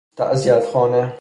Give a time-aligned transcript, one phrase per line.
[0.15, 1.13] تعزیت خانه